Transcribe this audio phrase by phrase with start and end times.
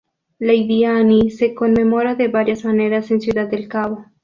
[0.39, 4.05] Lady Anne se conmemora de varias maneras en Ciudad del Cabo.